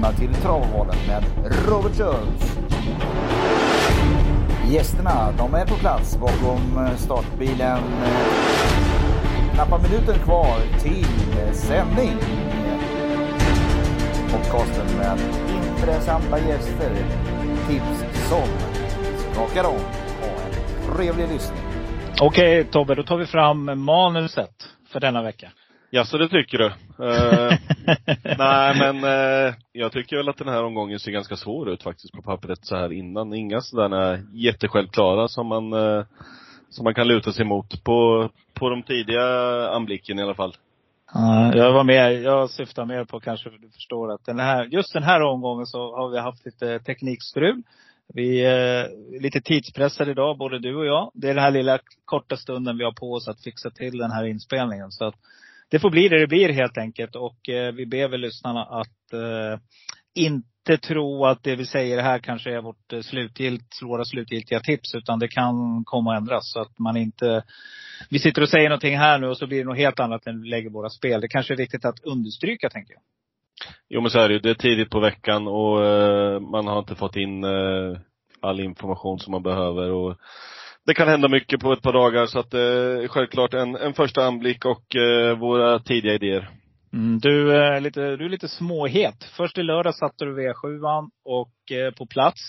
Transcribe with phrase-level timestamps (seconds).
[0.00, 1.24] välkomna till Travhålet med
[1.68, 2.58] Robert Schultz.
[4.70, 7.78] Gästerna, de är på plats bakom eh, startbilen.
[9.54, 11.04] Knappa minuter kvar till
[11.38, 12.16] eh, sändning.
[14.30, 15.18] Podcasten med
[15.76, 16.92] intressanta gäster.
[17.68, 18.48] Tips som
[19.32, 19.80] skakar om.
[20.20, 21.60] Ha en trevlig lyssning.
[22.20, 25.50] Okej Tobbe, då tar vi fram manuset för denna vecka.
[25.92, 26.66] Ja, så det tycker du?
[27.04, 27.52] Uh,
[28.38, 32.12] nej men uh, jag tycker väl att den här omgången ser ganska svår ut faktiskt
[32.12, 33.34] på pappret så här innan.
[33.34, 36.04] Inga sådana jättesjälvklara som man, uh,
[36.68, 39.24] som man kan luta sig mot på, på de tidiga
[39.68, 40.54] anblicken i alla fall.
[41.14, 44.92] Ja, jag var med, jag syftar mer på kanske, du förstår att den här, just
[44.92, 47.62] den här omgången så har vi haft lite teknikstrul.
[48.14, 48.88] Vi är
[49.20, 51.10] lite tidspressade idag, både du och jag.
[51.14, 54.10] Det är den här lilla korta stunden vi har på oss att fixa till den
[54.10, 54.90] här inspelningen.
[54.90, 55.14] Så att
[55.70, 57.16] det får bli det det blir helt enkelt.
[57.16, 59.60] Och eh, vi ber väl lyssnarna att eh,
[60.14, 64.94] inte tro att det vi säger här kanske är vårt eh, slutgilt, våra slutgiltiga tips.
[64.94, 66.52] Utan det kan komma att ändras.
[66.52, 67.44] Så att man inte,
[68.10, 70.42] vi sitter och säger någonting här nu och så blir det något helt annat än
[70.42, 71.20] vi lägger våra spel.
[71.20, 73.02] Det kanske är viktigt att understryka tänker jag.
[73.88, 74.40] Jo men så är det ju.
[74.40, 77.98] Det är tidigt på veckan och eh, man har inte fått in eh,
[78.40, 79.90] all information som man behöver.
[79.90, 80.16] Och
[80.86, 84.24] det kan hända mycket på ett par dagar så att eh, självklart en, en första
[84.24, 86.50] anblick och eh, våra tidiga idéer.
[86.92, 89.24] Mm, du, är lite, du är lite småhet.
[89.36, 92.40] Först i lördag satte du V7 och eh, på plats.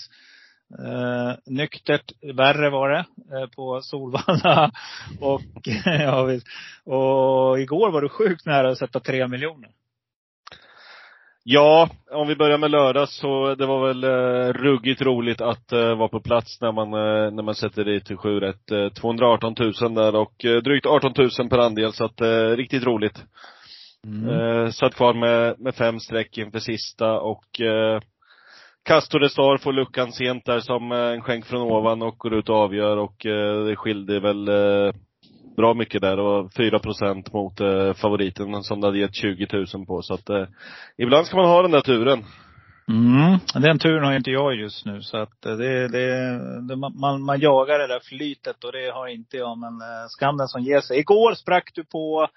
[0.80, 3.06] Eh, nyktert, värre var det,
[3.38, 4.72] eh, på Solvalla.
[5.22, 5.42] och,
[5.86, 6.22] ja,
[6.84, 9.70] och igår var du sjukt nära att sätta tre miljoner.
[11.44, 15.96] Ja, om vi börjar med lördag så det var väl eh, ruggigt roligt att eh,
[15.96, 18.72] vara på plats när man, eh, när man sätter dit till 7 rätt.
[18.72, 22.22] Eh, 218 000 där och eh, drygt 18 000 per andel så att
[22.56, 23.24] riktigt roligt.
[24.06, 24.72] Mm.
[24.72, 28.00] Satt kvar med, med fem streck inför sista och eh,
[28.86, 32.56] Castor Star får luckan sent där som en skänk från ovan och går ut och
[32.56, 33.16] avgör och
[33.68, 34.50] det skilde väl
[35.56, 39.86] bra mycket där och 4 procent mot eh, favoriten som det hade gett 20 000
[39.86, 40.02] på.
[40.02, 40.46] Så att eh,
[40.98, 42.24] ibland ska man ha den där turen.
[42.88, 43.40] Mm.
[43.54, 45.02] Den turen har inte jag just nu.
[45.02, 49.08] Så att eh, det, det, det man, man jagar det där flytet och det har
[49.08, 49.58] inte jag.
[49.58, 51.00] Men eh, skam den som ger sig.
[51.00, 52.28] Igår sprack du på,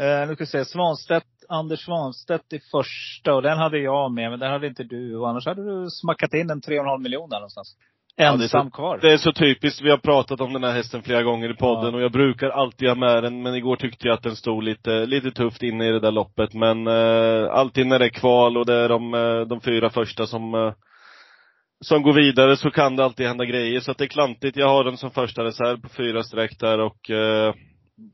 [0.00, 3.34] eh, nu ska vi se, Svanstedt, Anders Svanstedt i första.
[3.34, 5.16] Och den hade jag med, men den hade inte du.
[5.16, 7.76] Och annars hade du smackat in en 3,5 miljoner någonstans.
[8.18, 8.98] Ensam ja, det kvar.
[9.02, 9.82] Det är så typiskt.
[9.82, 11.96] Vi har pratat om den här hästen flera gånger i podden ja.
[11.96, 13.42] och jag brukar alltid ha med den.
[13.42, 16.54] Men igår tyckte jag att den stod lite, lite tufft inne i det där loppet.
[16.54, 20.26] Men eh, alltid när det är kval och det är de, eh, de fyra första
[20.26, 20.72] som eh,
[21.80, 23.80] som går vidare så kan det alltid hända grejer.
[23.80, 24.56] Så att det är klantigt.
[24.56, 27.54] Jag har den som första reserv på fyra streck där och eh,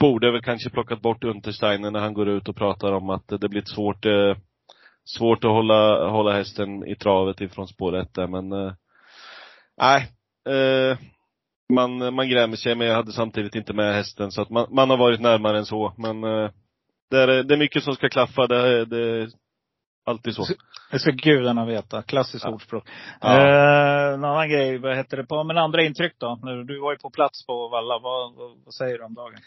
[0.00, 3.48] borde väl kanske plockat bort Untersteiner när han går ut och pratar om att det
[3.48, 4.36] blir svårt, eh,
[5.18, 8.26] svårt att hålla, hålla hästen i travet ifrån spår ett där.
[8.26, 8.72] Men eh,
[9.82, 10.12] nej.
[10.48, 10.98] Eh,
[11.72, 14.30] man, man grämer sig, men jag hade samtidigt inte med hästen.
[14.30, 15.94] Så att man, man har varit närmare än så.
[15.96, 16.50] Men eh,
[17.10, 18.46] det, är, det är mycket som ska klaffa.
[18.46, 19.28] Det, det är
[20.04, 20.44] alltid så.
[20.90, 22.02] Det ska gudarna veta.
[22.02, 22.50] Klassiskt ja.
[22.50, 22.88] ordspråk.
[23.20, 23.38] Ja.
[23.38, 26.38] Eh, en annan grej, vad heter det på, men andra intryck då?
[26.66, 27.98] Du var ju på plats på Valla.
[27.98, 29.40] Vad, vad, vad säger du om dagen?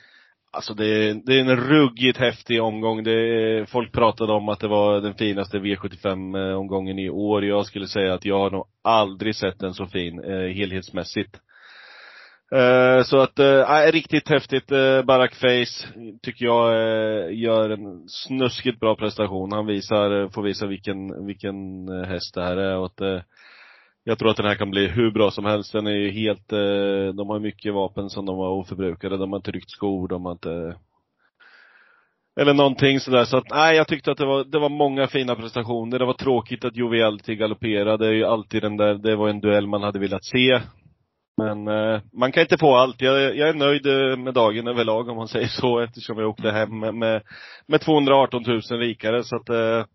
[0.55, 3.03] Alltså det är, det är en ruggigt häftig omgång.
[3.03, 7.45] Det folk pratade om att det var den finaste V75-omgången eh, i år.
[7.45, 11.39] Jag skulle säga att jag har nog aldrig sett en så fin eh, helhetsmässigt.
[12.51, 14.71] Eh, så att, eh, riktigt häftigt.
[14.71, 15.87] Eh, Barack Face
[16.21, 19.51] tycker jag eh, gör en snuskigt bra prestation.
[19.51, 23.01] Han visar, eh, får visa vilken, vilken eh, häst det här är och att
[24.07, 25.73] jag tror att den här kan bli hur bra som helst.
[25.73, 29.17] Den är ju helt, eh, de har mycket vapen som de har oförbrukade.
[29.17, 30.75] De har inte ryckt skor, de har inte
[32.39, 33.25] eller någonting sådär.
[33.25, 35.99] Så att, nej, jag tyckte att det var, det var många fina prestationer.
[35.99, 38.05] Det var tråkigt att Jovialti galopperade.
[38.05, 40.61] Det är ju alltid den där, det var en duell man hade velat se.
[41.37, 43.01] Men eh, man kan inte få allt.
[43.01, 46.51] Jag, jag är nöjd eh, med dagen överlag om man säger så eftersom jag åkte
[46.51, 47.21] hem med, med,
[47.67, 49.23] med 218 000 rikare.
[49.23, 49.85] Så att eh,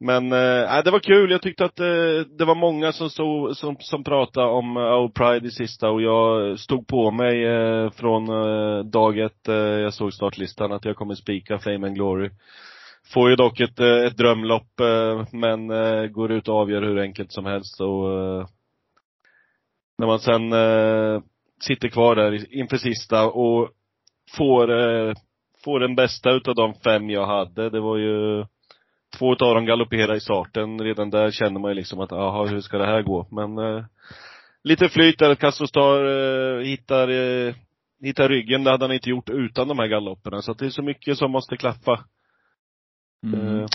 [0.00, 1.30] men eh, äh, det var kul.
[1.30, 5.08] Jag tyckte att eh, det var många som, stod, som, som pratade om eh, Our
[5.08, 9.94] Pride i sista och jag stod på mig eh, från eh, dag ett, eh, jag
[9.94, 12.30] såg startlistan, att jag kommer spika Fame and Glory.
[13.14, 15.68] Får ju dock ett, eh, ett drömlopp, eh, men
[16.12, 18.04] går ut och avgör hur enkelt som helst och
[19.98, 20.52] när man sen
[21.60, 23.68] sitter kvar där inför sista och
[24.36, 24.66] får,
[25.64, 27.70] får den bästa utav de fem jag hade.
[27.70, 28.44] Det var ju
[29.18, 30.80] två av dem galopperade i starten.
[30.80, 33.26] Redan där känner man ju liksom att, jaha, hur ska det här gå?
[33.30, 33.84] Men eh,
[34.64, 37.54] lite flyt där, att Castrostar eh, hittar, eh,
[38.02, 38.64] hittar ryggen.
[38.64, 40.42] Det hade han inte gjort utan de här galopperna.
[40.42, 42.04] Så att det är så mycket som måste klaffa.
[43.24, 43.58] Mm.
[43.58, 43.66] Uh.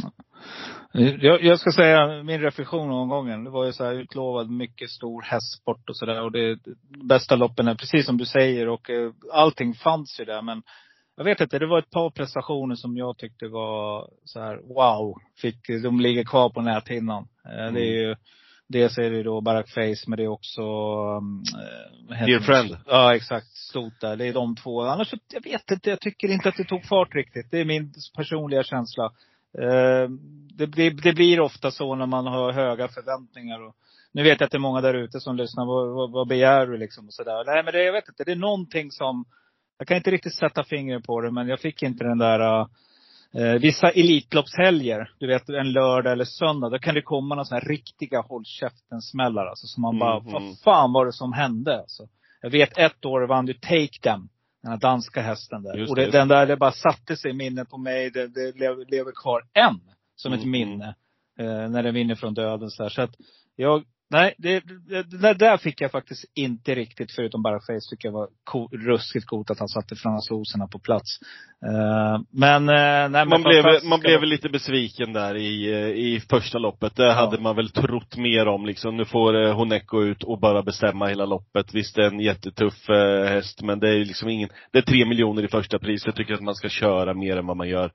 [0.94, 3.44] Jag, jag, ska säga min reflektion om gången.
[3.44, 6.22] Det var ju så här utlovad mycket stor hästsport och sådär.
[6.22, 6.60] Och det
[7.04, 10.42] bästa loppen är precis som du säger och eh, allting fanns ju där.
[10.42, 10.64] Men
[11.20, 15.16] jag vet inte, det var ett par prestationer som jag tyckte var så här wow.
[15.42, 17.28] Fick, de ligger kvar på näthinnan.
[17.46, 17.74] Mm.
[17.74, 18.16] Det är ju
[18.68, 20.62] Dels är det då Barack Face, men det är också
[21.18, 21.44] um,
[22.10, 22.78] Dear Friend.
[22.86, 23.48] Ja, exakt.
[23.48, 24.16] Stort där.
[24.16, 24.82] Det är de två.
[24.82, 25.90] Annars, jag vet inte.
[25.90, 27.52] Jag tycker inte att det tog fart riktigt.
[27.52, 29.06] Det är min personliga känsla.
[29.60, 30.10] Uh,
[30.54, 33.68] det, det, det, blir ofta så när man har höga förväntningar.
[33.68, 33.76] Och,
[34.12, 35.66] nu vet jag att det är många där ute som lyssnar.
[35.66, 37.08] Vad, vad, vad begär du liksom?
[37.08, 37.46] Och sådär.
[37.46, 38.24] Nej, men det, jag vet inte.
[38.24, 39.26] Det är någonting som,
[39.80, 42.68] jag kan inte riktigt sätta fingret på det, men jag fick inte den där uh,
[43.34, 47.62] Eh, vissa Elitloppshelger, du vet en lördag eller söndag, då kan det komma några sådana
[47.62, 49.46] här riktiga håll käften-smällar.
[49.46, 50.34] Alltså, så man bara, mm.
[50.34, 50.56] vad mm.
[50.56, 51.80] fan var det som hände?
[51.80, 52.08] Alltså.
[52.42, 54.30] Jag vet ett år vann du Take Them.
[54.62, 55.78] Den här danska hästen där.
[55.78, 58.10] Just och det, den där, det bara satte sig i minnet på mig.
[58.10, 59.80] Det, det lever, lever kvar än.
[60.16, 60.40] Som mm.
[60.40, 60.96] ett minne.
[61.40, 62.90] Eh, när den vinner från döden så, här.
[62.90, 63.16] så att
[63.56, 68.08] jag, Nej, det, det, det, där fick jag faktiskt inte riktigt, förutom bara face, tycker
[68.08, 71.20] jag var co ruskigt coolt att han satte fransoserna på plats.
[71.66, 76.58] Uh, men, uh, nej, man, blev, man blev lite besviken där i, eh, i första
[76.58, 76.96] loppet.
[76.96, 77.14] Det ja.
[77.14, 78.98] hade man väl trott mer om liksom.
[78.98, 81.74] Nu får uh, Honeko ut och bara bestämma hela loppet.
[81.74, 85.06] Visst, det är en jättetuff uh, häst, men det är liksom ingen, det är tre
[85.06, 86.06] miljoner i första pris.
[86.06, 87.92] Jag tycker att man ska köra mer än vad man gör.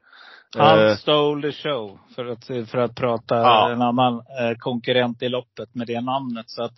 [0.59, 3.73] Han uh, stole the show, för att, för att prata ja.
[3.73, 6.51] en annan eh, konkurrent i loppet med det namnet.
[6.51, 6.73] Så att,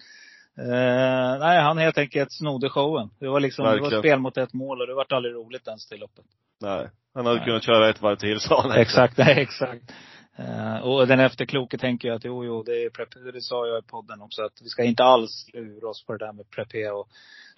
[0.58, 3.10] eh, nej, han helt enkelt snodde showen.
[3.20, 5.88] Det var liksom, det var spel mot ett mål och det vart aldrig roligt ens
[5.88, 6.24] till loppet.
[6.60, 6.88] Nej.
[7.14, 7.46] Han hade nej.
[7.46, 8.72] kunnat köra ett varv till sa han.
[8.72, 9.92] Exakt, nej exakt.
[10.40, 13.78] Uh, och den efterkloke tänker jag att jo, jo, det är prep, det sa jag
[13.78, 16.90] i podden också, att vi ska inte alls lura oss på det där med prepé
[16.90, 17.08] och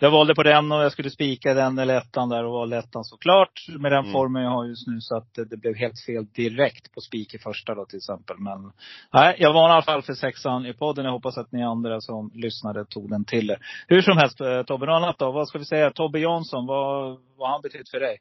[0.00, 3.04] jag valde på den och jag skulle spika den eller ettan där och valde ettan
[3.04, 3.66] såklart.
[3.68, 4.12] Med den mm.
[4.12, 7.38] formen jag har just nu så att det, blev helt fel direkt på spik i
[7.38, 8.36] första då till exempel.
[8.38, 8.72] Men
[9.12, 11.04] nej, jag var i alla fall för sexan i podden.
[11.04, 13.58] Jag hoppas att ni andra som lyssnade tog den till er.
[13.88, 15.32] Hur som helst eh, Tobbe, något annat då?
[15.32, 15.90] Vad ska vi säga?
[15.90, 18.18] Tobbe Jansson, vad, vad har han betytt för dig?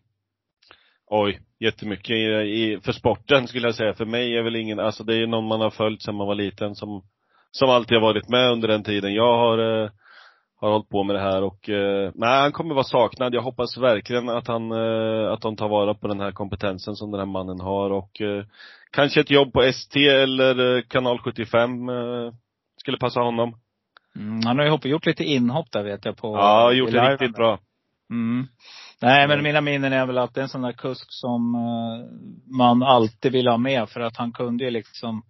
[1.10, 3.94] Oj, jättemycket i, i, för sporten skulle jag säga.
[3.94, 6.36] För mig är väl ingen, alltså det är någon man har följt sedan man var
[6.36, 7.04] liten som,
[7.52, 9.14] som alltid har varit med under den tiden.
[9.14, 9.90] Jag har, eh,
[10.60, 13.34] har hållit på med det här och, eh, nej han kommer vara saknad.
[13.34, 17.12] Jag hoppas verkligen att han, eh, att de tar vara på den här kompetensen som
[17.12, 18.46] den här mannen har och eh,
[18.92, 22.34] kanske ett jobb på ST eller kanal 75 eh,
[22.78, 23.56] skulle passa honom.
[24.16, 27.36] Mm, han har ju gjort lite inhopp där vet jag på Ja, gjort det riktigt
[27.36, 27.60] bra.
[28.10, 28.48] Mm.
[29.02, 31.52] Nej, men mina minnen är väl att det är en sån där kusk som
[32.58, 33.90] man alltid vill ha med.
[33.90, 35.24] För att han kunde ju liksom,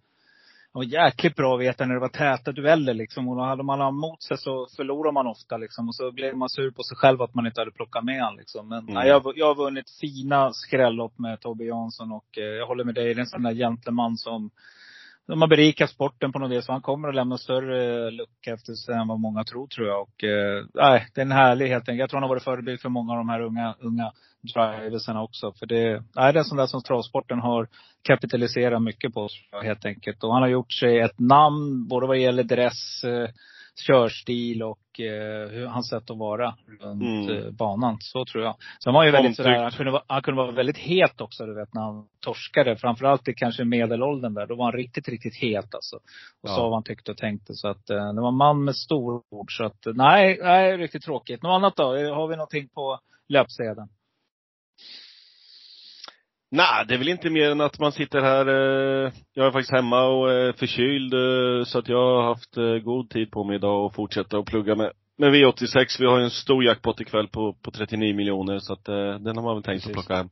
[0.78, 3.28] var jäkligt bra att veta när det var täta dueller liksom.
[3.28, 5.88] Och hade man han mot sig så förlorar man ofta liksom.
[5.88, 8.38] Och så blev man sur på sig själv att man inte hade plockat med honom
[8.38, 8.68] liksom.
[8.68, 8.94] Men mm.
[8.94, 12.94] nej, jag, jag har vunnit fina skrällopp med Tobbe Jansson och uh, jag håller med
[12.94, 13.14] dig.
[13.14, 14.50] Det är en sån där gentleman som
[15.28, 16.64] de har berikat sporten på något vis.
[16.64, 20.02] Så han kommer att lämna större lucka efter sig än vad många tror, tror jag.
[20.02, 22.00] Och eh, nej, det är en härlig helt enkelt.
[22.00, 25.52] Jag tror han har varit förebild för många av de här unga, unga driversarna också.
[25.52, 27.68] För det, nej, det är en sån där som travsporten har
[28.02, 29.28] kapitaliserat mycket på,
[29.62, 30.24] helt enkelt.
[30.24, 33.28] Och han har gjort sig ett namn, både vad gäller dress, eh,
[33.80, 37.30] körstil och eh, hans sätt att vara runt mm.
[37.30, 37.96] Eh, banan.
[38.00, 38.56] Så tror jag.
[38.84, 41.46] Sen var han ju väldigt sådär, han kunde, vara, han kunde vara väldigt het också
[41.46, 42.76] du vet när han torskade.
[42.76, 44.46] Framförallt i kanske medelåldern där.
[44.46, 45.96] Då var han riktigt, riktigt het alltså.
[46.42, 46.54] Och ja.
[46.56, 47.54] sa vad han tyckte och tänkte.
[47.54, 49.56] Så att eh, det var en man med stora ord.
[49.56, 51.42] Så att nej, nej, riktigt tråkigt.
[51.42, 51.84] Något annat då?
[52.14, 53.88] Har vi någonting på löpsedeln?
[56.50, 59.72] Nej, det är väl inte mer än att man sitter här, eh, jag är faktiskt
[59.72, 63.56] hemma och är förkyld, eh, så att jag har haft eh, god tid på mig
[63.56, 65.96] idag att fortsätta att plugga med, med V86.
[65.98, 69.42] Vi har ju en stor jackpot ikväll på, på 39 miljoner, så att den har
[69.42, 69.86] man väl tänkt Precis.
[69.86, 70.28] att plocka hem.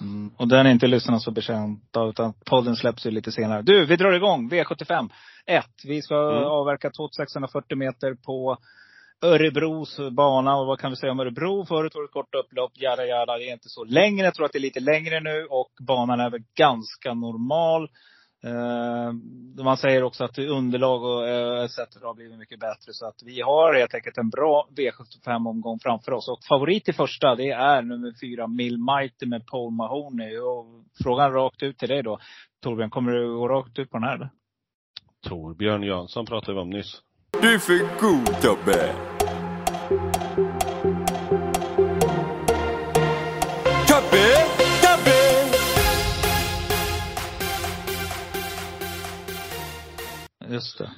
[0.00, 0.30] Mm.
[0.36, 3.62] Och den är inte lyssnarna så betjänta av, utan podden släpps ju lite senare.
[3.62, 5.10] Du, vi drar igång V75
[5.46, 5.64] 1.
[5.84, 6.44] Vi ska mm.
[6.44, 8.58] avverka 2640 meter på
[9.22, 10.56] Örebros bana.
[10.56, 11.64] Och vad kan vi säga om Örebro?
[11.64, 13.38] Förut var det ett kort upplopp, jada jada.
[13.38, 14.24] Det är inte så längre.
[14.24, 17.88] Jag tror att det är lite längre nu och banan är väl ganska normal.
[18.44, 19.12] Eh,
[19.64, 21.78] man säger också att underlag och eh, etc.
[22.02, 22.92] har blivit mycket bättre.
[22.92, 26.28] Så att vi har helt enkelt en bra V75-omgång framför oss.
[26.28, 30.38] Och favorit i första, det är nummer fyra, Mill Mighty med Paul Mahoney.
[30.38, 30.66] Och
[31.02, 32.18] frågan rakt ut till dig då.
[32.62, 34.30] Torbjörn, kommer du gå rakt ut på den här eller?
[35.28, 37.02] Torbjörn Jansson pratade vi om nyss.
[37.32, 38.92] Du är för god Tobbe!
[43.88, 44.46] Tabbe!
[44.82, 45.20] Tabbe!
[50.48, 50.90] Just det.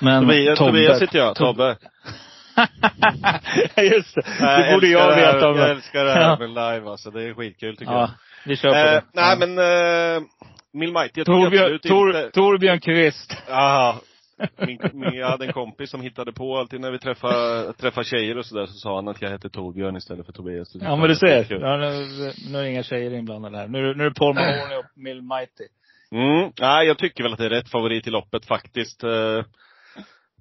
[0.00, 1.76] Men Tobias, Tobbe, Tobias heter jag, Tobbe.
[3.76, 4.22] Just det.
[4.40, 5.56] Det borde jag veta om.
[5.56, 7.10] Jag älskar det här med live alltså.
[7.10, 8.10] Det är skitkul tycker ja, jag.
[8.44, 9.02] Vi kör på eh, det.
[9.12, 10.22] Nej men, eh,
[10.72, 12.30] Milmighty, jag tycker Torbjörn, Tor, inte...
[12.30, 13.36] Torbjörn Kvist.
[13.48, 14.00] Ja,
[14.66, 18.38] min, min, jag hade en kompis som hittade på alltid när vi träffade, träffade tjejer
[18.38, 20.72] och sådär, så sa han att jag hette Torbjörn istället för Tobias.
[20.72, 21.46] Så Ja men du ser.
[21.50, 22.06] Ja, nu,
[22.52, 23.68] nu är inga tjejer inblandade här.
[23.68, 25.64] Nu, nu är det Paul Mahoney och Mill Mighty.
[26.12, 29.04] Mm, nej jag tycker väl att det är rätt favorit i loppet faktiskt.
[29.04, 29.44] Eh,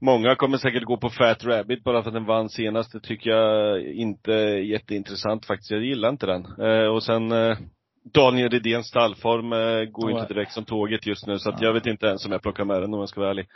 [0.02, 2.92] många kommer säkert gå på Fat Rabbit bara för att den vann senast.
[2.92, 5.72] Det tycker jag inte är jätteintressant faktiskt.
[5.72, 6.46] Jag gillar inte den.
[6.62, 7.58] Eh, och sen eh,
[8.04, 11.68] Daniel Redéns stallform eh, går ju inte direkt som tåget just nu så att Ja.
[11.68, 13.48] jag vet inte ens om jag plockar med den om jag ska vara ärlig.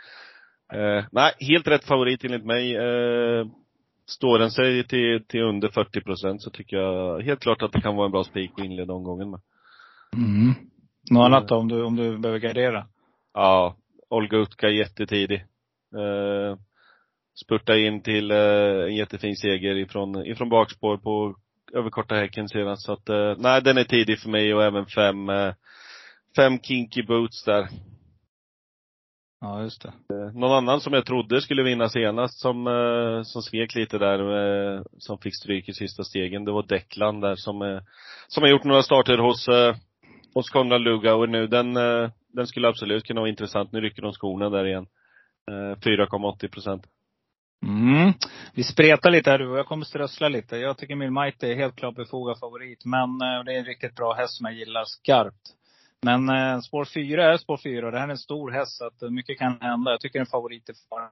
[0.72, 2.76] Eh, nej, helt rätt favorit enligt mig.
[2.76, 3.46] Eh,
[4.06, 7.80] står den sig till, till under 40 procent så tycker jag helt klart att det
[7.80, 9.40] kan vara en bra spik att inleda omgången med.
[10.16, 10.54] Mm.
[11.10, 12.86] Något annat då, om du, om du behöver gardera?
[13.34, 13.76] Ja,
[14.10, 15.44] Olga Utka jättetidig.
[15.96, 16.58] Eh,
[17.44, 21.34] spurta in till eh, en jättefin seger ifrån, ifrån bakspår på
[21.72, 22.82] över korta häcken senast.
[22.82, 25.54] Så att, eh, nej den är tidig för mig och även fem, eh,
[26.36, 27.68] fem kinky boots där.
[29.40, 29.88] Ja, just det.
[29.88, 34.18] Eh, någon annan som jag trodde skulle vinna senast som, eh, som svek lite där,
[34.18, 37.80] eh, som fick stryk i sista stegen, det var Declan där som,
[38.28, 39.46] som har gjort några starter hos,
[40.34, 41.46] hos Konrad Lugauer nu.
[41.46, 41.74] Den,
[42.32, 43.72] den skulle absolut kunna vara intressant.
[43.72, 44.86] Nu rycker de skorna där igen.
[45.50, 46.86] Eh, 4,80 procent.
[47.66, 48.12] Mm.
[48.54, 50.56] Vi spretar lite här du och jag kommer strössla lite.
[50.56, 52.84] Jag tycker Mill Mighty är helt klart befogad favorit.
[52.84, 55.54] Men eh, det är en riktigt bra häst som jag gillar skarpt.
[56.02, 59.02] Men eh, spår 4 är spår 4 det här är en stor häst så att
[59.02, 59.90] eh, mycket kan hända.
[59.90, 61.10] Jag tycker en favorit är fara.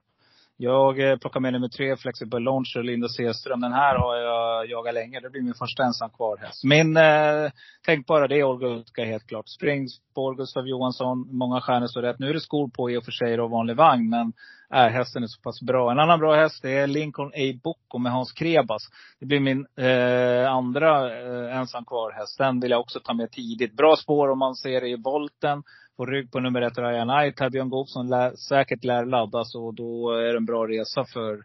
[0.59, 3.61] Jag eh, plockar med nummer tre, Flexible Launcher, Linda Seström.
[3.61, 5.19] Den här har jag jagat länge.
[5.19, 6.63] Det blir min första ensam kvar häst.
[6.63, 7.51] Min eh,
[7.85, 9.49] tänkbara, det är Olga Utka helt klart.
[9.49, 12.19] Springspår, Gustav Johansson, många stjärnor står rätt.
[12.19, 14.09] Nu är det skor på i och för sig och vanlig vagn.
[14.09, 14.33] Men
[14.69, 15.91] är hästen är så pass bra.
[15.91, 17.59] En annan bra häst det är Lincoln A.
[17.63, 18.81] Bocco med Hans Krebas.
[19.19, 22.37] Det blir min eh, andra eh, ensam kvar häst.
[22.37, 23.73] Den vill jag också ta med tidigt.
[23.73, 25.63] Bra spår om man ser det i volten.
[25.97, 27.39] På rygg på nummer ett Ryan Knight.
[27.39, 31.05] Här Björn Goop som lär, säkert lär laddas och då är det en bra resa
[31.13, 31.43] för,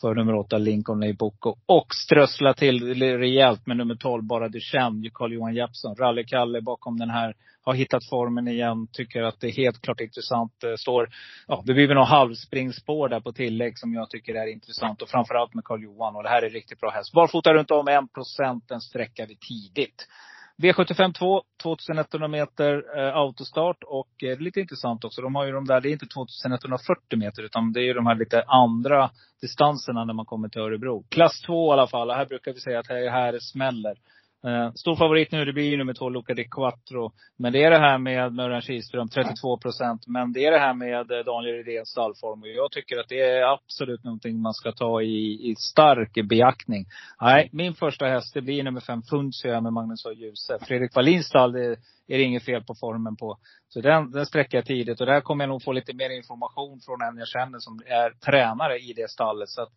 [0.00, 1.14] för nummer åtta Lincoln A.
[1.18, 1.54] Boko.
[1.66, 5.96] Och strössla till rejält med nummer 12 Bara du känner Carl-Johan Jeppsson.
[5.96, 7.34] Rally-Kalle bakom den här.
[7.62, 8.86] Har hittat formen igen.
[8.92, 10.64] Tycker att det är helt klart intressant.
[10.64, 11.08] Eh, står,
[11.48, 15.02] ja, det blir väl något halvspringspår där på tillägg som jag tycker är intressant.
[15.02, 16.16] Och framförallt med Carl-Johan.
[16.16, 17.12] Och det här är riktigt bra häst.
[17.12, 20.06] Barfota runt om 1 procent, en sträcka vi tidigt.
[20.62, 25.22] V75 2, 2100 meter eh, autostart och eh, lite intressant också.
[25.22, 28.06] De har ju de där, det är inte 2140 meter utan det är ju de
[28.06, 31.04] här lite andra distanserna när man kommer till Örebro.
[31.10, 32.10] Klass 2 i alla fall.
[32.10, 33.96] Här brukar vi säga att här, här smäller.
[34.46, 37.12] Eh, stor favorit nu, det blir ju nummer två, Luca di Quattro.
[37.36, 40.06] Men det är det här med Mörren Kihlström, 32 procent.
[40.06, 42.42] Men det är det här med eh, Daniel Rydéns stallform.
[42.42, 46.84] Och jag tycker att det är absolut någonting man ska ta i, i stark beaktning.
[47.20, 50.58] Nej, min första häst, det blir nummer fem, Funzia med Magnus och Ljuse.
[50.60, 51.64] Fredrik Wallins stall, det
[52.08, 53.38] är det inget fel på formen på.
[53.68, 55.00] Så den, den sträcker jag tidigt.
[55.00, 58.10] Och där kommer jag nog få lite mer information från en jag känner som är
[58.10, 59.48] tränare i det stallet.
[59.48, 59.72] Så att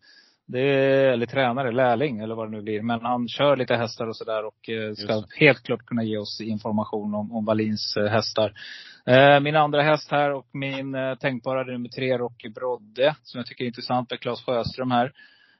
[0.50, 2.82] det är, eller tränare, lärling eller vad det nu blir.
[2.82, 6.40] Men han kör lite hästar och sådär och eh, ska helt klart kunna ge oss
[6.40, 8.52] information om, om Wallins eh, hästar.
[9.06, 13.14] Eh, min andra häst här och min eh, tänkbara nummer tre, Rocky Brodde.
[13.22, 15.12] Som jag tycker är intressant med Claes Sjöström här.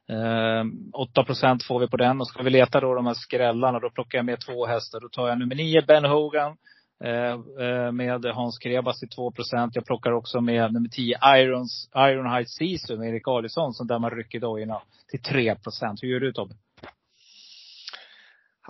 [0.08, 2.20] Eh, 8 procent får vi på den.
[2.20, 5.00] Och ska vi leta då de här skrällarna, då plockar jag med två hästar.
[5.00, 6.56] Då tar jag nummer nio, Ben Hogan.
[7.04, 7.32] Eh,
[7.66, 9.74] eh, med Hans Krebas till 2 procent.
[9.74, 14.10] Jag plockar också med nummer 10 Irons, Ironhide Sisu med Erik Adielsson som där man
[14.10, 16.02] rycker dojorna till 3 procent.
[16.02, 16.54] Hur gör du Tobbe?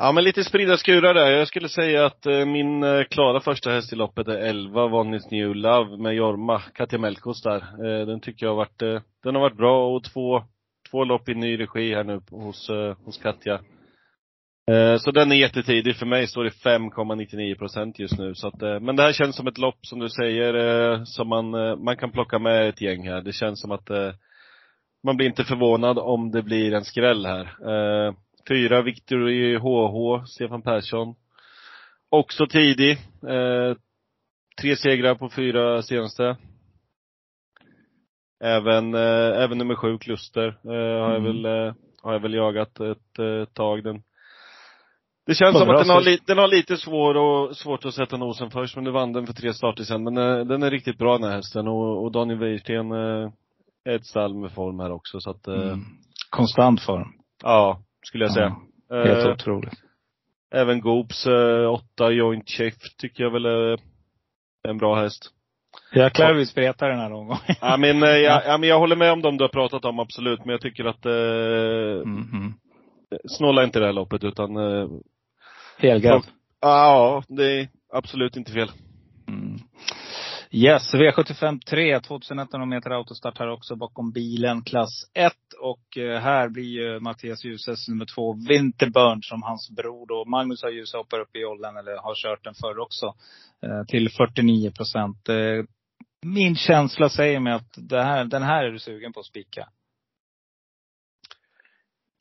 [0.01, 1.31] Ja men lite spridda skurar där.
[1.31, 5.31] Jag skulle säga att eh, min eh, klara första häst i loppet är 11, Vanligt
[5.31, 7.61] New Love med Jorma, Katja Melkos där.
[7.61, 10.43] Eh, den tycker jag har varit, eh, den har varit bra och två,
[10.91, 13.61] två lopp i ny regi här nu hos, eh, hos Katja.
[14.69, 15.97] Eh, så den är jättetidig.
[15.97, 18.35] För mig står det 5,99 procent just nu.
[18.35, 21.29] Så att, eh, men det här känns som ett lopp som du säger, eh, som
[21.29, 21.51] man,
[21.85, 23.23] man kan plocka med ett gäng här.
[23.23, 23.89] Det känns som att
[25.05, 27.49] man blir inte förvånad om det blir en skräll här.
[28.49, 31.15] Fyra, Victory HH, Stefan Persson.
[32.11, 32.99] Också tidig.
[34.61, 36.37] Tre segrar på fyra senaste.
[38.45, 41.25] Även, även nummer sju, Kluster, har, jag Mm.
[41.25, 41.45] väl,
[42.03, 43.85] har jag väl jagat ett tag.
[43.85, 44.03] Den,
[45.29, 48.17] det känns som att den har, li, den har lite svår och, svårt att sätta
[48.17, 50.05] nosen först, men nu vann den för tre starter sen.
[50.05, 53.31] Men eh, den är riktigt bra den här hästen och, och Daniel Wäjersten eh,
[53.85, 55.21] är ett stall med form här också.
[55.21, 55.81] Så att, eh, Mm.
[56.31, 57.09] Konstant form.
[57.43, 58.57] ja, skulle jag säga.
[58.89, 59.75] Ja, helt Eh, otroligt.
[60.55, 63.79] Även Goops eh, åtta Joint Chef tycker jag väl är
[64.69, 65.31] en bra häst.
[65.95, 67.41] Jäklar vi spretar den här omgången.
[67.61, 70.39] Ja men, jag, ja, men jag håller med om dem du har pratat om absolut,
[70.45, 72.55] men jag tycker att eh, Mhm.
[73.29, 74.89] snåla inte det här loppet utan eh,
[75.79, 76.23] Helgard.
[76.61, 78.71] ja, det är absolut inte fel.
[79.29, 79.59] Mm.
[80.51, 85.33] Yes, V75 3, 2100 meter autostart här också bakom bilen, klass 1.
[85.61, 90.25] Och eh, här blir ju Mattias Djurses nummer två, Winterburn, som hans bror då.
[90.25, 93.07] Magnus har Djuse hoppar upp i jollen, eller har kört den förr också,
[93.63, 95.29] eh, till 49 procent.
[95.29, 95.65] Eh,
[96.27, 99.69] min känsla säger mig att här, den här är du sugen på att spika.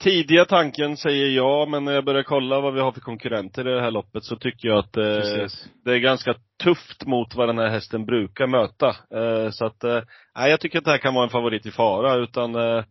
[0.04, 3.74] Tidiga tanken säger ja, men när jag börjar kolla vad vi har för konkurrenter i
[3.74, 5.48] det här loppet så tycker jag att eh,
[5.86, 8.88] det är ganska tufft mot vad den här hästen brukar möta.
[8.88, 10.02] Eh, så att, eh,
[10.34, 12.84] jag tycker att det här kan vara en favorit i fara, utan eh,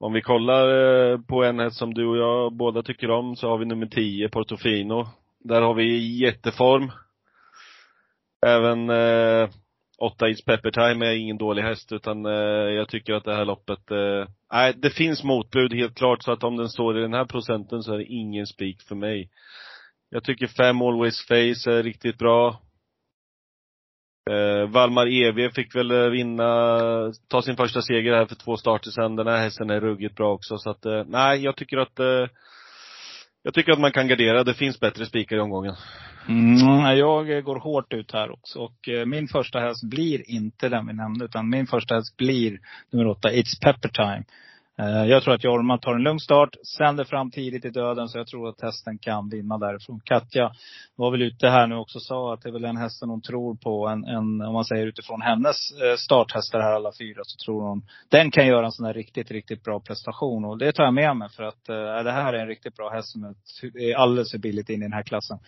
[0.00, 0.68] om vi kollar
[1.12, 3.86] eh, på en häst som du och jag båda tycker om, så har vi nummer
[3.86, 5.06] 10, Portofino.
[5.40, 6.92] Där har vi jätteform.
[8.46, 9.48] Även eh,
[10.04, 12.32] 8 Eats Pepper Time är ingen dålig häst utan eh,
[12.72, 16.44] jag tycker att det här loppet, eh, nej det finns motbud helt klart så att
[16.44, 19.30] om den står i den här procenten så är det ingen spik för mig.
[20.10, 22.60] Jag tycker 5 Always Face är riktigt bra.
[24.30, 26.68] Eh, Valmar EV fick väl eh, vinna,
[27.28, 29.16] ta sin första seger här för två starter sen.
[29.16, 32.26] Den här hästen är ruggigt bra också så att, eh, nej jag tycker att eh,
[33.46, 34.44] jag tycker att man kan gardera.
[34.44, 35.74] Det finns bättre spikar i omgången.
[36.28, 38.58] Mm, jag eh, går hårt ut här också.
[38.58, 42.58] Och eh, min första häst blir inte den vi nämnde, utan min första häst blir
[42.90, 44.24] nummer åtta, It's Pepper Time.
[44.78, 48.18] Eh, jag tror att Jorma tar en lugn start, sänder fram tidigt i döden, så
[48.18, 50.00] jag tror att hästen kan vinna därifrån.
[50.04, 50.52] Katja
[50.96, 53.22] var väl ute här nu också och sa att det är väl den hästen hon
[53.22, 53.88] tror på.
[53.88, 57.82] En, en, om man säger utifrån hennes eh, starthästar här alla fyra, så tror hon
[58.08, 60.44] den kan göra en sån här riktigt, riktigt bra prestation.
[60.44, 62.90] Och det tar jag med mig för att äh, det här är en riktigt bra
[62.90, 63.34] häst som
[63.74, 65.38] är alldeles för billigt in i den här klassen.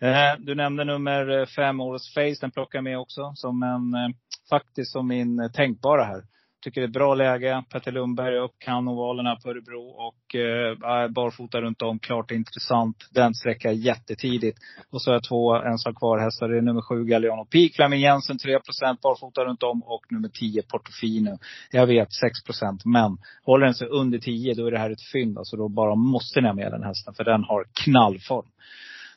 [0.00, 2.36] Äh, du nämnde nummer fem, Årets Face.
[2.40, 4.14] Den plockar jag med också som en,
[4.50, 6.22] faktiskt som min tänkbara här.
[6.62, 7.64] Tycker det är ett bra läge.
[7.70, 11.98] Petter Lundberg upp kan ovalerna på Örebro och eh, barfota runt om.
[11.98, 12.96] Klart intressant.
[13.10, 14.58] Den sträcka jättetidigt.
[14.90, 16.48] Och så har jag två ensam kvar hästar.
[16.48, 17.72] Det är nummer sju Galliano Peak.
[17.74, 18.60] Fleming Jensen 3%
[19.02, 19.82] barfota runt om.
[19.82, 21.38] Och nummer 10 Portofino.
[21.70, 25.38] Jag vet 6% men håller den sig under 10 då är det här ett fynd.
[25.38, 27.14] Alltså då bara måste ni ha med den hästen.
[27.14, 28.46] För den har knallform.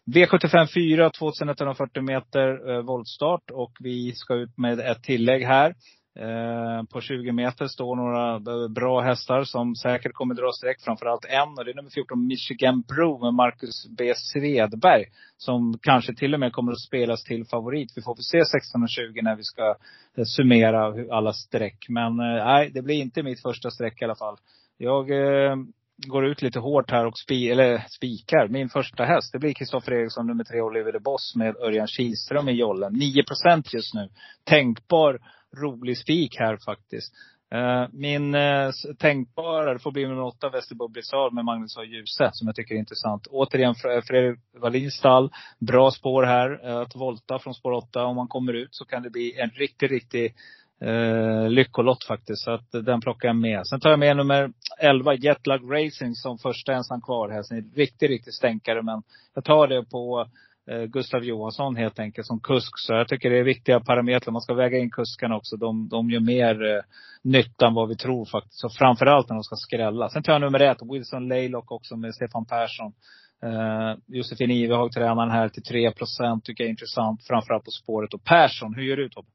[0.05, 3.51] V75 4, 2140 meter eh, voltstart.
[3.51, 5.75] Och vi ska ut med ett tillägg här.
[6.19, 10.81] Eh, på 20 meter står några bra hästar som säkert kommer dra streck.
[10.81, 15.05] Framförallt en och det är nummer 14 Michigan Bro med Marcus B Svedberg.
[15.37, 17.93] Som kanske till och med kommer att spelas till favorit.
[17.95, 19.75] Vi får väl se 16.20 när vi ska
[20.17, 21.85] eh, summera alla streck.
[21.89, 24.37] Men eh, nej, det blir inte mitt första streck i alla fall.
[24.77, 25.55] Jag eh,
[25.97, 28.47] går ut lite hårt här och spi, eller spikar.
[28.47, 32.49] Min första häst, det blir Kristoffer Eriksson, nummer tre Oliver de Boss med Örjan Kihlström
[32.49, 32.93] i jollen.
[32.93, 34.09] 9% just nu.
[34.43, 35.19] Tänkbar
[35.55, 37.13] rolig spik här faktiskt.
[37.51, 41.83] Eh, min eh, tänkbara, tänkbara, får bli nummer åtta, Västerbo Blizzard med Magnus A.
[41.83, 43.27] Djuse, som jag tycker är intressant.
[43.27, 45.31] Återigen Fredrik Wallins stall.
[45.59, 46.67] Bra spår här.
[46.69, 48.03] Eh, att volta från spår åtta.
[48.03, 50.35] Om man kommer ut så kan det bli en riktig, riktig
[50.81, 52.43] eh, lyckolott faktiskt.
[52.43, 53.67] Så att den plockar jag med.
[53.67, 57.43] Sen tar jag med nummer 11, Jetlag Racing, som första ensam kvar här.
[57.43, 58.81] Så en riktig, riktig stänkare.
[58.81, 60.27] Men jag tar det på
[60.71, 62.79] Eh, Gustav Johansson helt enkelt som kusk.
[62.79, 64.31] Så jag tycker det är viktiga parametrar.
[64.31, 65.57] Man ska väga in kuskarna också.
[65.57, 66.81] De, de gör mer eh,
[67.23, 68.59] nytta än vad vi tror faktiskt.
[68.59, 70.09] Så framförallt när de ska skrälla.
[70.09, 72.93] Sen tar jag nummer ett, Wilson Laylock också med Stefan Persson.
[73.43, 76.45] Eh, Josefin Ivehag, tränaren här till 3 procent.
[76.45, 77.23] Tycker jag är intressant.
[77.27, 78.13] Framförallt på spåret.
[78.13, 79.29] Och Persson, hur gör du Tobbe?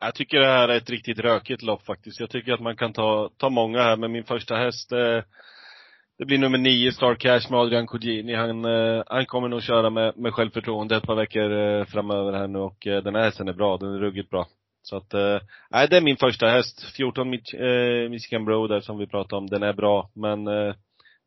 [0.00, 2.20] Jag tycker det här är ett riktigt rökigt lopp faktiskt.
[2.20, 5.22] Jag tycker att man kan ta, ta många här, men min första häst eh,
[6.18, 8.34] det blir nummer nio, Star Cash med Adrian Cugini.
[8.34, 12.46] Han, eh, han kommer nog köra med, med självförtroende ett par veckor eh, framöver här
[12.46, 13.76] nu och eh, den här hästen är bra.
[13.76, 14.46] Den är ruggigt bra.
[14.82, 15.38] Så att, eh,
[15.70, 16.96] nej det är min första häst.
[16.96, 19.46] 14 Mich eh, Michigan Bro där som vi pratade om.
[19.46, 20.10] Den är bra.
[20.14, 20.74] Men eh,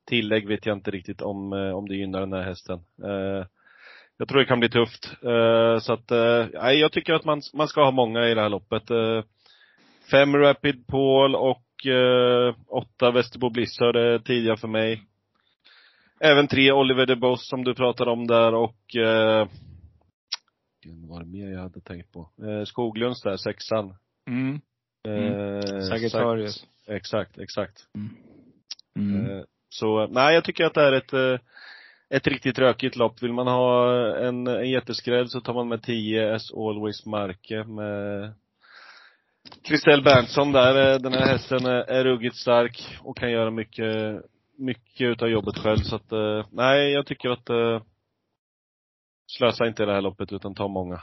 [0.08, 2.80] tillägg vet jag inte riktigt om, eh, om det gynnar den här hästen.
[3.04, 3.46] Eh,
[4.18, 5.14] jag tror det kan bli tufft.
[5.24, 8.42] Eh, så att, eh, nej jag tycker att man, man ska ha många i det
[8.42, 8.92] här loppet.
[8.92, 9.24] Eh,
[10.12, 15.04] fem Rapid Paul och eh, åtta Västerbo Blizzard är tidiga för mig.
[16.20, 19.48] Även tre Oliver de Boss som du pratade om där och eh,
[20.86, 22.30] var det mer jag hade tänkt på?
[22.44, 23.96] Eh, Skoglunds där, sexan.
[24.28, 24.62] Mm.
[25.08, 25.34] Mm.
[25.34, 26.66] Eh, Sagittarius.
[26.88, 27.86] Exakt, exakt.
[27.96, 28.16] Mm.
[28.96, 29.26] Mm.
[29.32, 31.40] Eh, så, nej jag tycker att det är ett, eh,
[32.10, 33.24] ett riktigt rökigt lopp.
[33.24, 38.34] Vill man ha en, en jätteskräll så tar man med 10 As Always Marke med
[39.64, 44.22] Christel Berntsson där, eh, den här hästen eh, är, ruggigt stark och kan göra mycket,
[44.58, 47.82] mycket utav jobbet själv så att, eh, nej jag tycker att
[49.38, 51.02] slösa inte det här loppet utan ta många.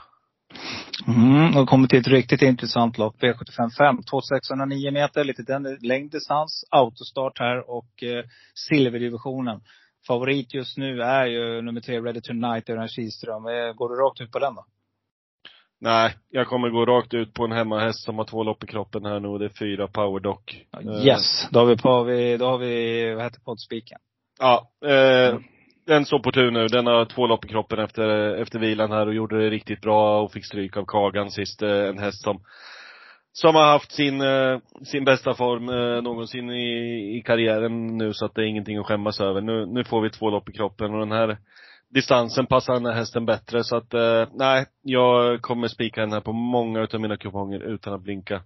[1.07, 3.15] Mm, och kommer till ett riktigt intressant lopp.
[3.21, 4.03] V755.
[4.09, 8.25] 2609 meter, lite den längddistans, autostart här och eh,
[8.69, 9.61] silverdivisionen.
[10.07, 13.43] Favorit just nu är ju nummer tre, Ready Tonight, Göran Kihlström.
[13.75, 14.65] Går du rakt ut på den då?
[15.81, 19.05] Nej, jag kommer gå rakt ut på en hemmahäst som har två lopp i kroppen
[19.05, 20.65] här nu och det är fyra powerdock.
[20.73, 21.89] Eh, Yes, då har vi, på,
[22.39, 23.97] då har vi vad heter poddspiken?
[24.39, 25.39] Ja, eh,
[25.87, 26.67] den står på tur nu.
[26.67, 30.21] Den har två lopp i kroppen efter, efter vilan här och gjorde det riktigt bra
[30.21, 31.61] och fick stryk av Kagan sist.
[31.61, 32.41] Eh, en häst som,
[33.31, 38.25] som har haft sin, eh, sin bästa form eh, någonsin i, i karriären nu så
[38.25, 39.41] att det är ingenting att skämmas över.
[39.41, 41.37] Nu, nu får vi två lopp i kroppen och den här
[41.89, 46.21] distansen passar den här hästen bättre så att, eh, nej, jag kommer spika den här
[46.21, 48.43] på många utav mina kuponger utan att blinka.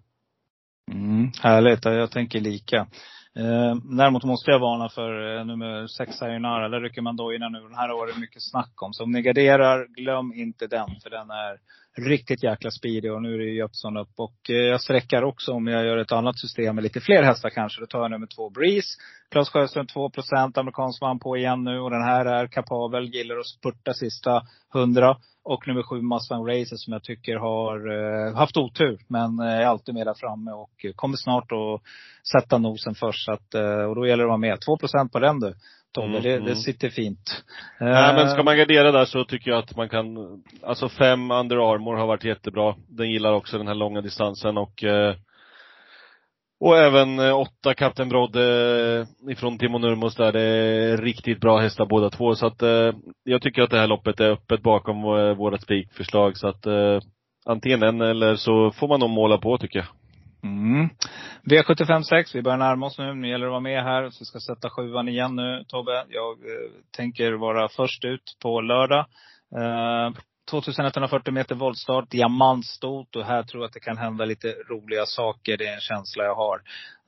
[0.91, 2.88] Mm, härligt, jag tänker lika.
[3.36, 6.69] Eh, däremot måste jag varna för eh, nummer sex Sayonara.
[6.69, 7.60] Där rycker man dojorna nu.
[7.60, 8.93] Den här har varit mycket snack om.
[8.93, 10.88] Så om ni garderar, glöm inte den.
[11.03, 11.58] För den är
[11.97, 13.13] riktigt jäkla speedig.
[13.13, 14.12] Och nu är det ju Jeppson upp.
[14.15, 17.49] Och eh, jag sträckar också om jag gör ett annat system med lite fler hästar
[17.49, 17.82] kanske.
[17.82, 18.97] Då tar jag nummer två Breeze.
[19.32, 20.12] Klas Sjöström 2
[20.53, 21.79] Amerikansk vann på igen nu.
[21.79, 23.06] Och den här är kapabel.
[23.06, 24.41] Gillar att spurta sista
[24.73, 25.17] hundra.
[25.45, 28.99] Och nummer sju Mustang Racer som jag tycker har eh, haft otur.
[29.08, 31.82] Men eh, är alltid med där framme och eh, kommer snart att
[32.32, 33.25] sätta nosen först.
[33.25, 34.58] Så att, eh, och då gäller det att vara med.
[34.67, 35.53] 2% på den du.
[35.93, 36.45] Tobbe, Mm, det, mm.
[36.45, 37.43] det sitter fint.
[37.79, 40.17] Nej men Eh, ska man gardera där så tycker jag att man kan,
[40.63, 42.75] alltså fem Under Armour har varit jättebra.
[42.88, 45.15] Den gillar också den här långa distansen och eh,
[46.60, 48.41] och även eh, åtta Kapten Brodde
[49.25, 50.32] eh, ifrån Timo Nurmos där.
[50.32, 52.36] Det är riktigt bra hästar båda två.
[52.36, 52.91] Så att eh,
[53.23, 56.38] jag tycker att det här loppet är öppet bakom eh, vårat spikförslag.
[56.38, 56.99] Så att eh,
[57.45, 59.88] antingen en eller så får man nog måla på tycker jag.
[60.43, 60.89] Mm.
[61.43, 63.13] V75 6, vi börjar närma oss nu.
[63.13, 64.10] Nu gäller det att vara med här.
[64.10, 66.06] Så vi ska sätta sjuan igen nu Tobbe.
[66.10, 69.06] Jag eh, tänker vara först ut på lördag.
[69.56, 70.12] Eh,
[70.51, 75.58] 2140 meter voltstart, diamantstot och här tror jag att det kan hända lite roliga saker.
[75.58, 76.62] Det är en känsla jag har.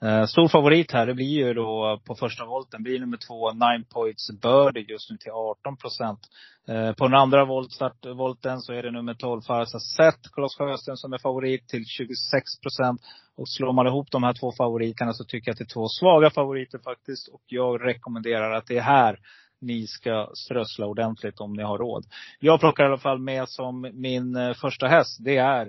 [0.04, 3.86] Eh, stor favorit här, det blir ju då på första volten, blir nummer två Nine
[3.94, 6.20] Points Birdie just nu till 18 procent.
[6.68, 10.98] Eh, på den andra voltstart, volten så är det nummer 12 Farsa Zet, Klas Sjöström
[10.98, 13.02] som är favorit till 26 procent.
[13.38, 15.88] Och slår man ihop de här två favoriterna så tycker jag att det är två
[15.88, 17.28] svaga favoriter faktiskt.
[17.28, 19.20] Och jag rekommenderar att det är här
[19.62, 22.06] ni ska strössla ordentligt om ni har råd.
[22.40, 25.18] Jag plockar i alla fall med som min eh, första häst.
[25.26, 25.66] Det är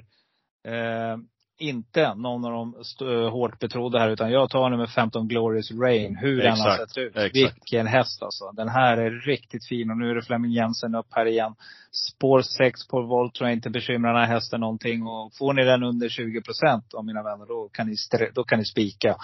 [0.68, 1.16] eh,
[1.59, 4.09] inte någon av de st- eh, hårt betrodda här.
[4.11, 6.16] Utan jag tar nummer 15 Glorious Rain.
[6.16, 7.16] Hur den har Exakt, sett ut.
[7.16, 7.35] exakt.
[7.35, 8.51] Vilken häst alltså.
[8.53, 9.90] Den här är riktigt fin.
[9.90, 11.55] Och nu är det Flemming Jensen upp här igen.
[11.90, 13.53] Spår 6 på Voltra.
[13.53, 15.07] Inte bekymrar den här hästen någonting.
[15.07, 17.46] Och får ni den under 20 procent av mina vänner.
[17.46, 19.16] Då kan ni, stre- då kan ni spika.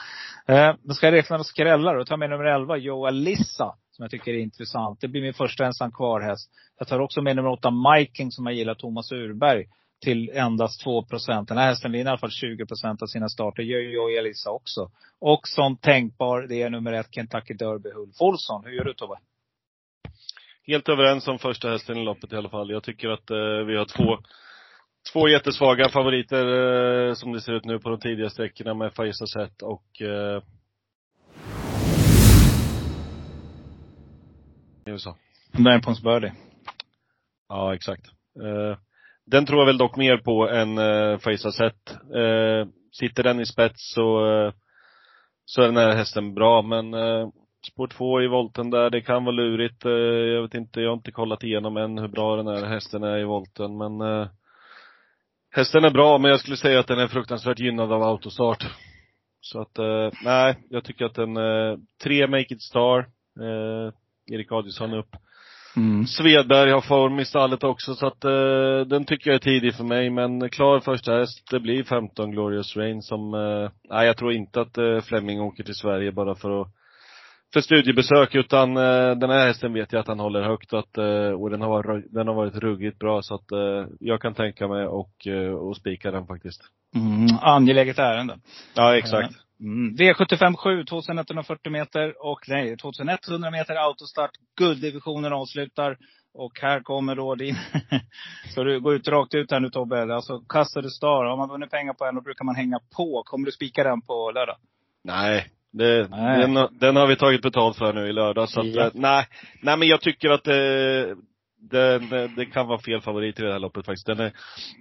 [0.46, 2.05] Eh, då ska jag räkna med skrällar.
[2.05, 3.75] Tar jag med nummer 11 Joa Lissa.
[4.02, 5.00] Som jag tycker är intressant.
[5.00, 6.50] Det blir min första ensam kvar häst.
[6.78, 9.66] Jag tar också med nummer åtta Miking som jag gillar, Thomas Urberg.
[10.04, 11.48] Till endast 2 procent.
[11.48, 13.62] Den här hästen vinner i alla fall 20 procent av sina starter.
[13.62, 14.90] gör ju Elisa också.
[15.20, 18.64] Och som tänkbar, det är nummer ett Kentucky Derby Ulf Olsson.
[18.64, 19.14] Hur gör du Tobbe?
[20.66, 22.70] Helt överens om första hästen i loppet i alla fall.
[22.70, 24.18] Jag tycker att eh, vi har två,
[25.12, 26.46] två jättesvaga favoriter
[27.08, 30.42] eh, som det ser ut nu på de tidiga sträckorna med Faiza Zet och eh,
[34.86, 35.16] USA.
[35.52, 36.32] Nine Birdie.
[37.48, 38.06] Ja, exakt.
[38.42, 38.78] Eh,
[39.26, 41.90] den tror jag väl dock mer på än eh, Faiza Zet.
[42.14, 44.52] Eh, sitter den i spets så, eh,
[45.44, 47.28] så är den här hästen bra, men eh,
[47.72, 49.84] spår två i volten där, det kan vara lurigt.
[49.84, 49.92] Eh,
[50.34, 53.18] jag vet inte, jag har inte kollat igenom än hur bra den här hästen är
[53.18, 54.28] i volten, men eh,
[55.50, 58.66] hästen är bra, men jag skulle säga att den är fruktansvärt gynnad av autostart.
[59.40, 62.98] Så att, eh, nej, jag tycker att den, eh, tre Make It Star,
[63.40, 63.92] eh,
[64.26, 65.16] Erik Adielsson upp.
[65.76, 66.06] Mm.
[66.06, 69.85] Svedberg har form i stallet också så att eh, den tycker jag är tidig för
[69.85, 74.32] mig men klar första häst, det blir 15 Glorious Rain som, eh, nej jag tror
[74.32, 76.68] inte att eh, Fleming åker till Sverige bara för att
[77.52, 81.30] för studiebesök utan eh, den här hästen vet jag att han håller högt att, eh,
[81.40, 84.68] och den har, varit, den har varit ruggigt bra så att eh, jag kan tänka
[84.68, 86.61] mig och, eh, och spika den faktiskt.
[86.94, 87.38] Mm.
[87.40, 88.38] Angeläget ärende.
[88.74, 89.35] Ja exakt.
[89.62, 89.94] Mm.
[89.96, 94.31] V75 7, 2140 meter och nej, 2100 meter autostart.
[94.57, 95.96] Gulddivisionen avslutar.
[96.35, 97.57] Och här kommer då din,
[98.55, 100.14] så du går ut rakt ut här nu Tobbe.
[100.14, 103.22] Alltså Custody Star, har man vunnit pengar på en då brukar man hänga på.
[103.27, 104.57] Kommer du spika den på lördag?
[105.05, 106.40] Nej, det, Nej.
[106.40, 108.83] Den, har- den har vi tagit betalt för nu i lördag så att, Ja.
[108.87, 109.27] eh, nej,
[109.62, 111.14] nej men jag tycker att det,
[111.70, 114.07] den, det kan vara fel favorit i det här loppet faktiskt.
[114.07, 114.33] Den är,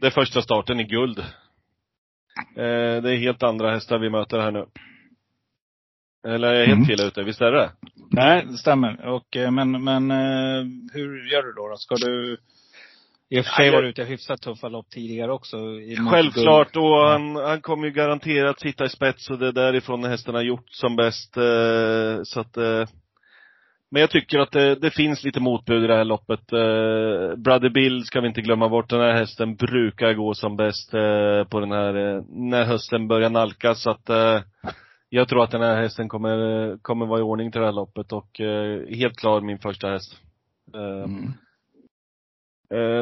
[0.02, 1.24] det är första starten i guld.
[2.56, 4.65] Eh, det är helt andra hästar vi möter här nu.
[6.28, 6.86] Eller är jag helt Mm.
[6.98, 7.24] fel ute?
[7.24, 7.72] Visst är det?
[8.12, 9.06] Nej, det stämmer.
[9.08, 10.63] Och, eh, men, men eh,
[10.94, 11.67] hur gör du då?
[11.67, 11.76] då?
[11.78, 12.38] Ska du
[13.30, 15.58] i och för sig var du ute hyfsat tuffa lopp tidigare också.
[16.12, 20.38] Självklart, och han, han kommer ju garanterat sitta i spets och det är därifrån hästarna
[20.38, 21.38] har gjort som bäst.
[21.38, 22.58] Eh, så att,
[23.91, 26.54] men jag tycker att det, det, finns lite motbud i det här loppet.
[26.54, 28.89] Eh, Brother Bill ska vi inte glömma bort.
[28.89, 33.30] Den här hästen brukar gå som bäst eh, på den här, eh, när hösten börjar
[33.30, 33.84] nalkas.
[33.84, 34.41] Så att eh,
[35.10, 38.12] jag tror att den här hästen kommer, kommer vara i ordning till det här loppet
[38.12, 40.17] och eh, helt klar min första häst.
[40.75, 41.34] Eh, mm.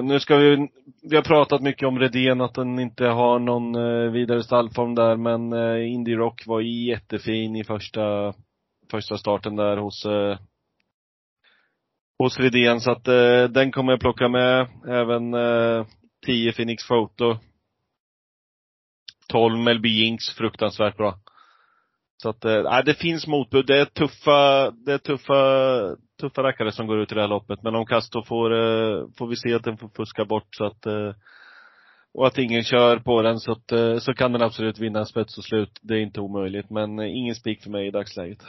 [0.08, 0.67] Nu ska vi,
[1.10, 3.73] vi har pratat mycket om Redén, att den inte har någon
[4.12, 8.34] vidare stallform där, men Indie Rock var jättefin i första,
[8.91, 10.06] första starten där hos,
[12.19, 12.79] hos Lidén.
[12.79, 14.67] så att eh, den kommer jag plocka med.
[14.88, 15.86] Även eh,
[16.25, 17.38] 10 Phoenix Photo.
[19.27, 21.15] 12 Melby Jinx, fruktansvärt bra.
[22.21, 23.65] Så att, eh, det finns motbud.
[23.65, 25.41] Det är tuffa, det är tuffa,
[26.21, 27.63] tuffa rackare som går ut i det här loppet.
[27.63, 30.86] Men om Castro får, eh, får vi se att den får fuska bort så att,
[30.86, 31.13] eh,
[32.13, 35.38] och att ingen kör på den så att, eh, så kan den absolut vinna spets
[35.38, 35.79] och slut.
[35.82, 36.69] Det är inte omöjligt.
[36.69, 38.39] Men eh, ingen spik för mig i dagsläget.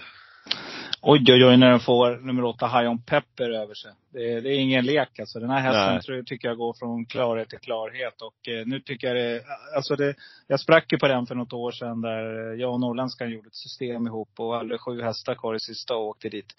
[1.03, 3.93] Oj, oj, oj, när den får nummer åtta High On Pepper över sig.
[4.13, 5.41] Det är, det är ingen lek alltså.
[5.41, 8.23] Den här hästen tror, tycker jag går från klarhet till klarhet.
[8.23, 9.43] Och eh, nu tycker jag det,
[9.77, 10.15] alltså det,
[10.47, 13.55] jag sprack ju på den för något år sedan där jag och norrländskan gjorde ett
[13.55, 16.55] system ihop och hade sju hästar kvar i sista och åkte dit.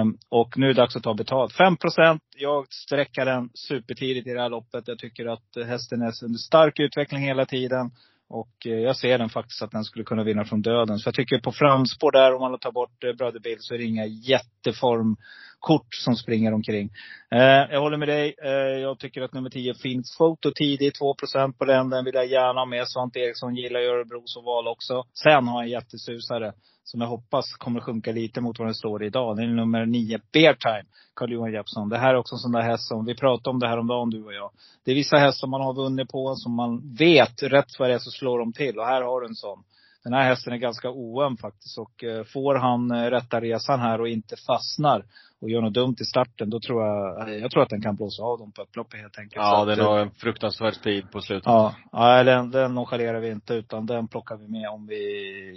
[0.00, 1.52] Um, och nu är det dags att ta betalt.
[1.52, 2.22] 5 procent.
[2.36, 4.88] Jag sträcker den supertidigt i det här loppet.
[4.88, 7.90] Jag tycker att hästen är under stark utveckling hela tiden.
[8.32, 10.98] Och eh, jag ser den faktiskt att den skulle kunna vinna från döden.
[10.98, 13.78] Så jag tycker på framspår där, om man tar bort eh, Brother Bill, så är
[13.78, 16.90] det inga jätteformkort som springer omkring.
[17.30, 17.40] Eh,
[17.70, 18.34] jag håller med dig.
[18.44, 21.14] Eh, jag tycker att nummer 10 finns foto tidigt, 2
[21.58, 21.90] på den.
[21.90, 22.88] Den vill jag gärna ha med.
[22.88, 25.04] Svante Eriksson gillar ju Örebros oval också.
[25.22, 26.52] Sen har jag en jättesusare
[26.84, 29.36] som jag hoppas kommer sjunka lite mot vad den står idag.
[29.36, 30.88] Det är nummer 9, Bear Time,
[31.22, 31.88] Carl-Johan Jeppsson.
[31.88, 33.86] Det här är också en sån där häst som, vi pratade om det här om
[33.86, 34.50] dagen du och jag.
[34.84, 37.98] Det är vissa hästar man har vunnit på, som man vet rätt vad det är
[37.98, 38.78] så slår de till.
[38.78, 39.64] Och här har du en sån.
[40.04, 41.78] Den här hästen är ganska oöm faktiskt.
[41.78, 45.04] Och eh, får han eh, rätta resan här och inte fastnar
[45.42, 47.96] och gör något dumt i starten, då tror jag, eh, jag tror att den kan
[47.96, 49.36] blåsa av dem på upploppet helt enkelt.
[49.36, 51.46] Ja, den har en fruktansvärd speed på slutet.
[51.92, 55.02] Ja, den, den nonchalerar vi inte utan den plockar vi med om vi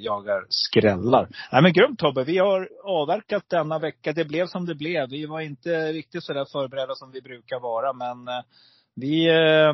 [0.04, 1.30] jagar skrällar.
[1.52, 4.13] Nej men grymt Tobbe, vi har avverkat denna vecka.
[4.13, 5.10] Det blev som det blev.
[5.10, 8.43] Vi var inte riktigt så där förberedda som vi brukar vara men
[8.95, 9.69] vi, eh,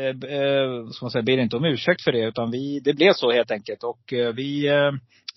[0.00, 2.24] eh, ska man säga, ber inte om ursäkt för det.
[2.24, 3.82] Utan vi, det blev så helt enkelt.
[3.82, 4.68] Och eh, vi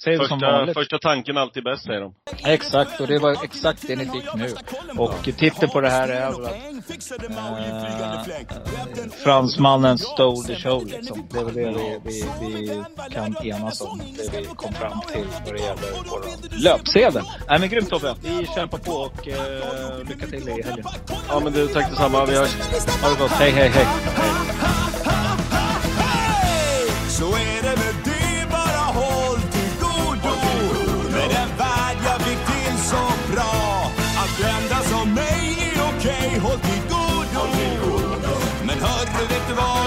[0.03, 0.73] säger första, som vanligt.
[0.73, 2.13] Första tanken alltid bäst säger de.
[2.45, 4.53] Exakt, och det var exakt det ni fick nu.
[4.97, 11.27] Och titeln på det här är väl att eh, fransmannen stole the show liksom.
[11.31, 12.83] Det är väl det vi, vi, vi
[13.13, 14.01] kan enas om.
[14.17, 16.21] Det vi kom fram till vad det gäller vår
[16.63, 17.23] löpsedel.
[17.47, 18.15] Nej men grymt Tobbe.
[18.21, 20.85] Vi kämpar på och eh, lycka till i helgen.
[21.29, 22.25] Ja men du, tack detsamma.
[22.25, 22.55] Vi hörs.
[23.01, 23.31] Ha det gott.
[23.31, 23.85] Hej hej hej.
[27.09, 27.68] Så är det,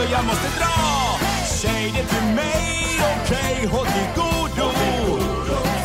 [0.03, 1.19] för jag måste dra?
[1.47, 4.71] Säg det till mig, okej, håll till godo.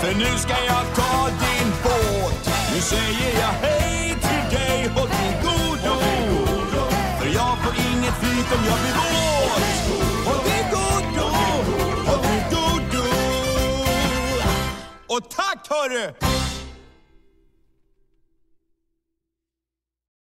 [0.02, 2.50] För nu ska jag ta din båt.
[2.74, 5.96] Nu säger jag hej till dig, håll till godo.
[7.20, 9.64] För jag får inget flyt om jag blir våt.
[10.28, 11.28] Håll till godo,
[12.08, 13.04] håll till godo.
[15.08, 16.47] Och tack hörru!